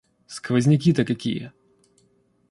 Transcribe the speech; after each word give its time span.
Сквозняки-то 0.25 1.05
какие! 1.05 1.51